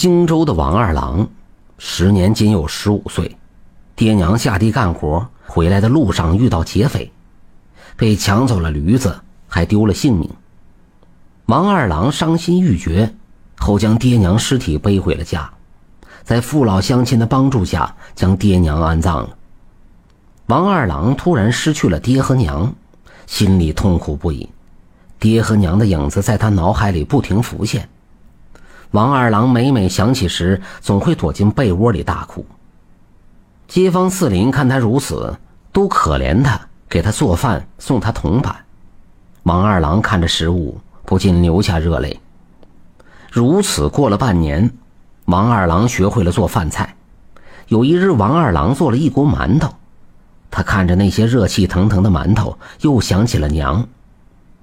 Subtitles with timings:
[0.00, 1.28] 荆州的王二郎，
[1.76, 3.36] 时年仅有十五岁，
[3.94, 7.12] 爹娘下地干活，回来的路上遇到劫匪，
[7.98, 10.26] 被抢走了驴子，还丢了性命。
[11.44, 13.14] 王二郎伤心欲绝，
[13.58, 15.50] 后将爹娘尸体背回了家，
[16.24, 19.36] 在父老乡亲的帮助下，将爹娘安葬了。
[20.46, 22.72] 王二郎突然失去了爹和娘，
[23.26, 24.48] 心里痛苦不已，
[25.18, 27.86] 爹和娘的影子在他脑海里不停浮现。
[28.92, 32.44] 王二郎每每想起时，总会躲进被窝里大哭。
[33.68, 35.38] 街坊四邻看他如此，
[35.70, 38.56] 都可怜他，给他做饭，送他铜板。
[39.44, 42.18] 王二郎看着食物，不禁流下热泪。
[43.30, 44.68] 如此过了半年，
[45.26, 46.96] 王二郎学会了做饭菜。
[47.68, 49.72] 有一日，王二郎做了一锅馒头，
[50.50, 53.86] 他看着那些热气腾腾的馒头，又想起了娘。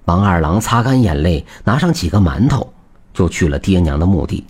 [0.04, 2.74] 王二郎擦干眼泪，拿上几个馒头。
[3.18, 4.46] 就去了爹娘的墓地。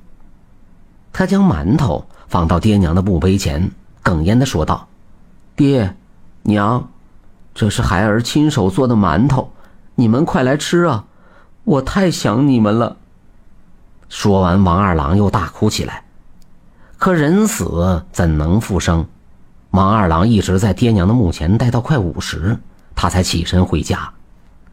[1.14, 3.72] 他将馒头放到爹娘的墓碑前，
[4.04, 4.90] 哽咽的说道
[5.56, 5.96] ：“爹，
[6.44, 6.90] 娘，
[7.56, 9.50] 这是孩儿亲手做的馒头，
[9.96, 11.06] 你们快来吃啊！
[11.64, 12.98] 我太想你们了。”
[14.10, 16.04] 说完，王二郎又大哭起来。
[16.98, 19.08] 可人死怎能复生？
[19.72, 22.58] 王二郎一直在爹娘的墓前待到快午时，
[22.94, 24.12] 他才起身回家。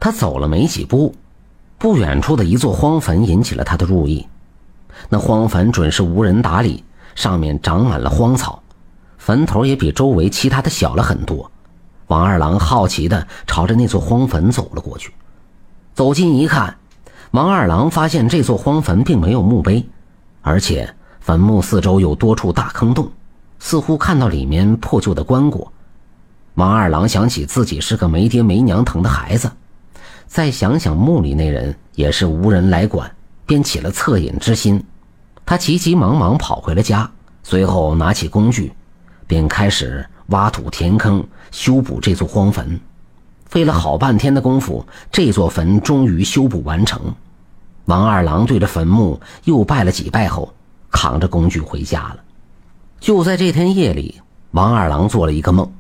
[0.01, 1.15] 他走了没几步。
[1.79, 4.27] 不远处的一座荒坟引起了他的注意，
[5.09, 6.83] 那荒坟准是无人打理，
[7.15, 8.63] 上面长满了荒草，
[9.19, 11.51] 坟头也比周围其他的小了很多。
[12.07, 15.13] 王二郎好奇地朝着那座荒坟走了过去，
[15.95, 16.75] 走近一看，
[17.33, 19.87] 王二郎发现这座荒坟并没有墓碑，
[20.43, 23.11] 而且坟墓四周有多处大坑洞，
[23.59, 25.67] 似乎看到里面破旧的棺椁。
[26.55, 29.51] 王二郎想起自己是个没爹没娘疼的孩子。
[30.35, 33.09] 再想想墓里那人也是无人来管，
[33.47, 34.85] 便起了恻隐之心。
[35.47, 37.09] 他急急忙忙跑回了家，
[37.45, 38.73] 随后拿起工具，
[39.29, 42.81] 便开始挖土填坑，修补这座荒坟。
[43.47, 47.01] 费了好半天的功夫，这座坟终于修补完成。
[47.85, 50.53] 王二郎对着坟墓又拜了几拜后，
[50.91, 52.17] 扛着工具回家了。
[52.99, 55.73] 就在这天夜里，王二郎做了一个梦，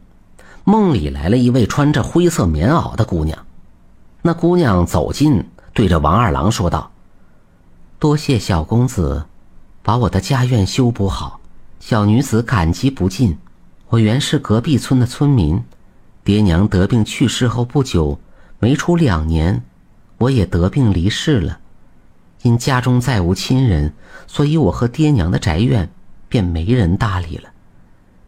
[0.63, 3.37] 梦里来了一位穿着灰色棉袄的姑娘。
[4.27, 6.91] 那姑娘走近，对着王二郎说道
[8.01, 9.27] ：“多谢小公子，
[9.83, 11.41] 把我的家院修补好，
[11.79, 13.37] 小女子感激不尽。
[13.91, 15.63] 我原是隔壁村的村民，
[16.25, 18.19] 爹娘得病去世后不久，
[18.59, 19.63] 没出两年，
[20.17, 21.59] 我也得病离世了。
[22.41, 23.93] 因家中再无亲人，
[24.27, 25.91] 所以我和爹娘的宅院
[26.31, 27.51] 便没人搭理了。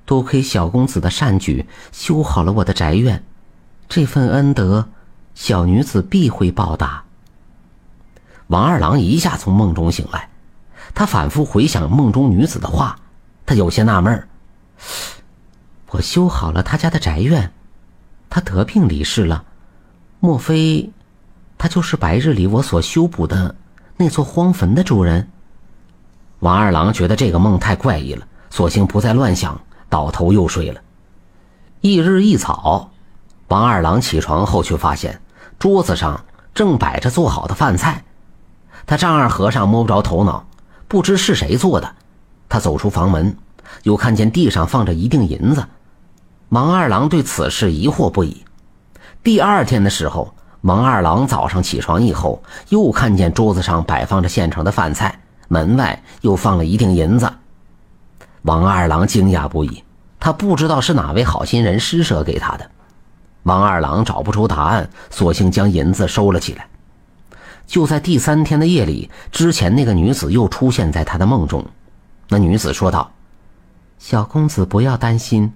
[0.04, 3.24] 多亏小公子的善举，修好了我的宅院，
[3.88, 4.86] 这份恩德。”
[5.36, 7.04] 小女子必会报答。
[8.48, 10.30] 王二郎一下从梦中醒来，
[10.94, 12.98] 他反复回想梦中女子的话，
[13.44, 14.26] 他有些纳闷
[15.90, 17.52] 我修好了他家的宅院，
[18.30, 19.44] 他得病离世了，
[20.20, 20.90] 莫非
[21.58, 23.54] 他就是白日里我所修补的
[23.96, 25.28] 那座荒坟的主人？
[26.40, 29.60] 王二郎觉得这个梦太怪异了，索性不再乱想，
[29.90, 30.80] 倒头又睡了。
[31.82, 32.90] 翌日一早，
[33.48, 35.20] 王二郎起床后却发现。
[35.58, 36.24] 桌子上
[36.54, 38.04] 正摆着做好的饭菜，
[38.86, 40.46] 他丈二和尚摸不着头脑，
[40.86, 41.94] 不知是谁做的。
[42.48, 43.36] 他走出房门，
[43.82, 45.64] 又看见地上放着一锭银子。
[46.50, 48.44] 王二郎对此事疑惑不已。
[49.22, 57.28] 第二天的时候，王二郎早上起床以后，又看见桌子上摆放着现成的饭菜，门外又放了一锭银子。
[58.42, 59.82] 王二郎惊讶不已，
[60.20, 62.70] 他不知道是哪位好心人施舍给他的。
[63.46, 66.66] 王二郎找不出答案，索性将银子收了起来。
[67.64, 71.64] 就在第三天的夜里，之前那个女子又出现在他的梦中。
[72.28, 73.12] 那女子说道
[74.00, 75.52] ：“小公子不要担心，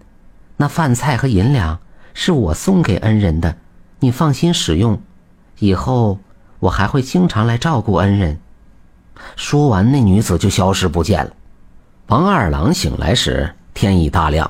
[0.56, 1.80] 那饭菜和银两
[2.14, 3.56] 是我送给恩人的，
[3.98, 5.02] 你放心使用。
[5.58, 6.20] 以后
[6.60, 8.38] 我还会经常来照顾恩人。”
[9.34, 11.32] 说完，那女子就消失不见了。
[12.06, 14.48] 王二郎醒来时，天已大亮。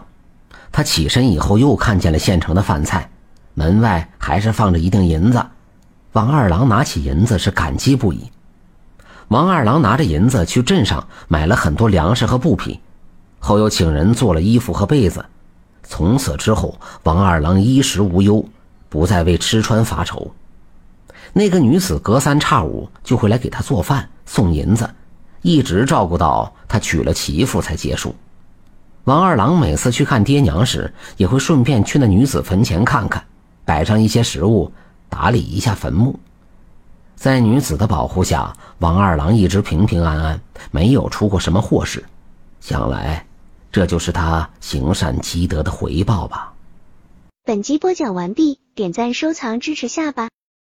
[0.70, 3.08] 他起身以后，又看见了现成的饭菜。
[3.54, 5.44] 门外还是放着一锭银子，
[6.12, 8.30] 王二郎拿起银子是感激不已。
[9.28, 12.80] 王二郎拿着银子去镇上买了很多粮食和布匹，
[13.38, 15.24] 后又请人做了衣服和被子。
[15.82, 18.44] 从此之后，王二郎衣食无忧，
[18.88, 20.32] 不再为吃穿发愁。
[21.32, 24.88] 那个女子隔三差五就会来给他做饭、送银子，
[25.42, 28.14] 一直照顾到他娶了媳妇才结束。
[29.04, 33.22] 王二郎每次去看爹娘时，也会顺便去那女子坟前看看。
[33.70, 34.72] 摆上一些食物，
[35.08, 36.18] 打理一下坟墓。
[37.14, 40.40] 在女子的保护下，王二郎一直平平安安，
[40.72, 42.04] 没有出过什么祸事。
[42.58, 43.24] 想来，
[43.70, 46.52] 这就是他行善积德的回报吧。
[47.44, 50.30] 本集播讲完毕，点赞收藏支持下吧。